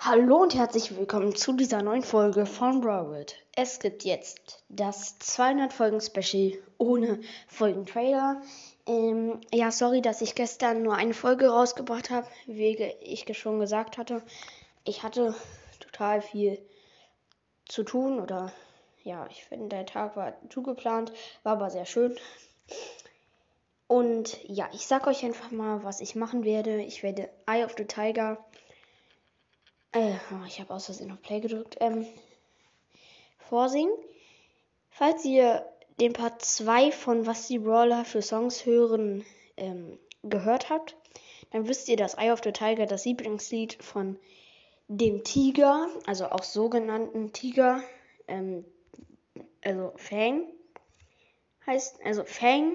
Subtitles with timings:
[0.00, 3.34] Hallo und herzlich willkommen zu dieser neuen Folge von Broward.
[3.56, 8.40] Es gibt jetzt das 200 Folgen Special ohne Folgentrailer.
[8.86, 13.98] Ähm, ja, sorry, dass ich gestern nur eine Folge rausgebracht habe, wie ich schon gesagt
[13.98, 14.22] hatte.
[14.84, 15.34] Ich hatte
[15.80, 16.60] total viel
[17.66, 18.52] zu tun oder
[19.02, 21.12] ja, ich finde, der Tag war zugeplant,
[21.42, 22.16] war aber sehr schön.
[23.88, 26.82] Und ja, ich sag euch einfach mal, was ich machen werde.
[26.82, 28.38] Ich werde Eye of the Tiger
[29.92, 30.14] äh,
[30.46, 31.76] ich habe aus Versehen auf Play gedrückt.
[31.80, 32.06] Ähm,
[33.38, 33.92] vorsingen.
[34.90, 35.64] Falls ihr
[36.00, 39.24] den Part 2 von Was die Brawler für Songs hören
[39.56, 40.96] ähm, gehört habt,
[41.50, 44.18] dann wisst ihr, dass Eye of the Tiger das Lieblingslied von
[44.88, 47.82] dem Tiger, also auch sogenannten Tiger,
[48.26, 48.64] ähm,
[49.64, 50.46] also Fang,
[51.66, 52.72] heißt, also Fang,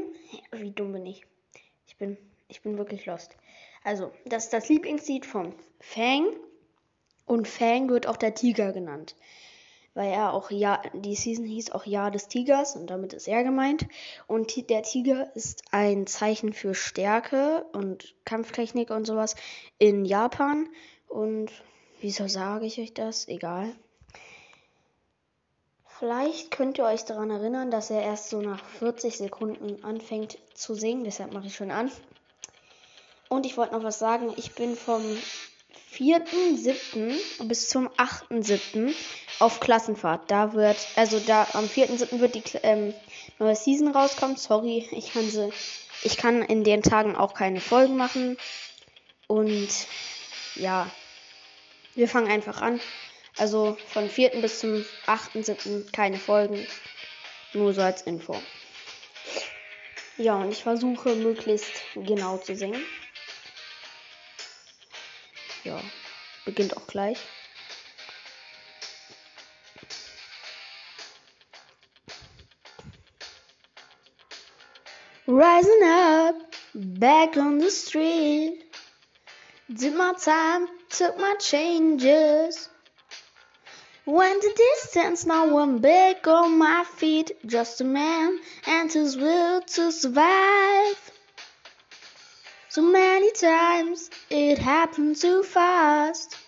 [0.51, 1.25] wie dumm bin ich?
[1.87, 3.35] Ich bin, ich bin wirklich lost.
[3.83, 6.33] Also, das ist das Lieblingslied von Fang
[7.25, 9.15] und Fang wird auch der Tiger genannt.
[9.95, 13.43] Weil er auch ja, die Season hieß auch Jahr des Tigers und damit ist er
[13.43, 13.87] gemeint.
[14.25, 19.35] Und der Tiger ist ein Zeichen für Stärke und Kampftechnik und sowas
[19.77, 20.67] in Japan.
[21.07, 21.51] Und
[22.01, 23.27] wieso sage ich euch das?
[23.27, 23.75] Egal.
[25.99, 30.73] Vielleicht könnt ihr euch daran erinnern, dass er erst so nach 40 Sekunden anfängt zu
[30.73, 31.03] singen.
[31.03, 31.91] Deshalb mache ich schon an.
[33.29, 34.33] Und ich wollte noch was sagen.
[34.35, 35.01] Ich bin vom
[35.97, 37.47] 4.7.
[37.47, 38.93] bis zum 8.7.
[39.39, 40.29] auf Klassenfahrt.
[40.31, 42.19] Da wird, also da am 4.7.
[42.19, 42.93] wird die ähm,
[43.39, 44.37] neue Season rauskommen.
[44.37, 45.51] Sorry, ich kann sie,
[46.03, 48.37] ich kann in den Tagen auch keine Folgen machen.
[49.27, 49.69] Und
[50.55, 50.89] ja,
[51.95, 52.79] wir fangen einfach an.
[53.37, 54.41] Also von 4.
[54.41, 55.91] bis zum 8.7.
[55.91, 56.65] keine Folgen.
[57.53, 58.35] Nur so als Info.
[60.17, 62.83] Ja, und ich versuche möglichst genau zu singen.
[66.53, 67.17] Beginnt auch gleich.
[75.25, 76.35] Rising up,
[76.75, 78.63] back on the street.
[79.67, 82.69] Did my time, took my changes.
[84.05, 87.31] Went the distance, now I'm back on my feet.
[87.45, 91.11] Just a man and his will to survive.
[92.69, 96.42] So many times it happened too fast.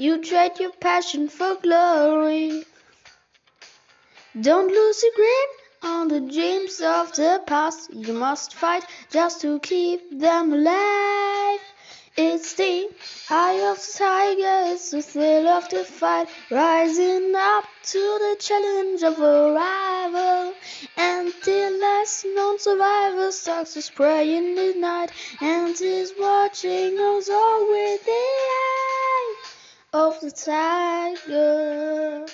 [0.00, 2.64] You trade your passion for glory.
[4.40, 5.50] Don't lose your grip
[5.82, 7.92] on the dreams of the past.
[7.92, 11.60] You must fight just to keep them alive.
[12.16, 12.88] It's the
[13.28, 19.02] eye of the tiger, it's the thrill of the fight, rising up to the challenge
[19.02, 20.54] of arrival.
[20.96, 25.12] And the last known survivor starts to spray in the night,
[25.42, 28.89] and is watching us all with the eye
[29.92, 32.26] of the tiger.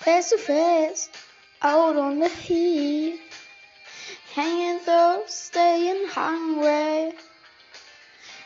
[0.00, 1.10] Face to face,
[1.60, 3.20] out on the heat.
[4.34, 7.12] Hanging through, staying hungry.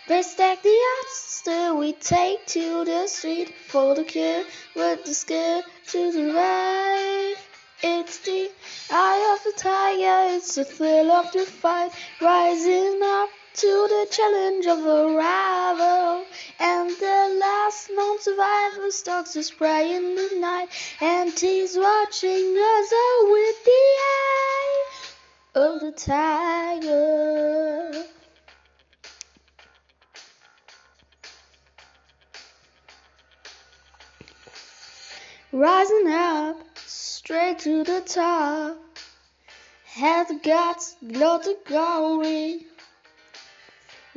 [0.09, 5.15] They stack the odds, still we take to the street for the kill with the
[5.15, 7.49] skill to the survive.
[7.83, 8.51] It's the
[8.91, 14.67] eye of the tiger, it's the thrill of the fight, rising up to the challenge
[14.67, 16.25] of arrival.
[16.61, 20.69] And the last known survivor stalks the spray in the night,
[21.01, 24.85] and he's watching us all with the eye
[25.55, 28.05] of the tiger.
[35.53, 38.77] Rising up straight to the top,
[39.87, 42.67] had got the glory.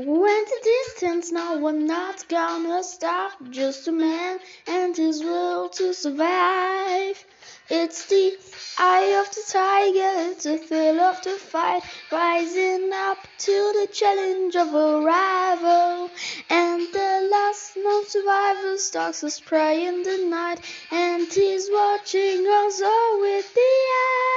[0.02, 3.34] Went the distance, now we're not gonna stop.
[3.50, 7.22] Just a man and his will to survive.
[7.70, 8.38] It's the
[8.78, 11.84] eye of the tiger, it's the thrill of the fight,
[12.14, 16.10] rising up to the challenge of arrival.
[16.50, 22.82] And the last known survivor stalks us prey in the night, and he's watching us
[22.82, 24.30] all with the eye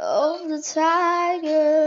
[0.00, 1.79] of the tiger.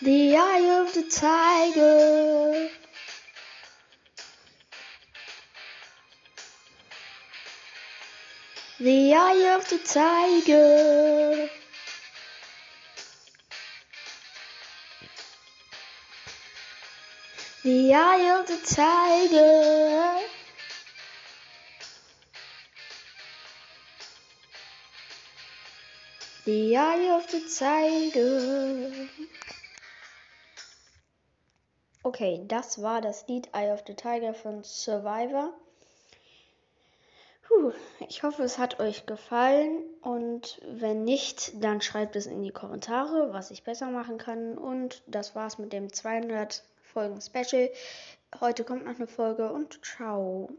[0.00, 2.68] The Eye of the Tiger.
[8.78, 11.48] The Eye of the Tiger.
[17.64, 20.20] The Eye of the Tiger.
[26.44, 29.08] The Eye of the Tiger.
[32.08, 35.52] Okay, das war das Lied Eye of the Tiger von Survivor.
[37.42, 37.72] Puh,
[38.08, 43.34] ich hoffe, es hat euch gefallen und wenn nicht, dann schreibt es in die Kommentare,
[43.34, 44.56] was ich besser machen kann.
[44.56, 47.68] Und das war's mit dem 200 Folgen Special.
[48.40, 50.48] Heute kommt noch eine Folge und ciao.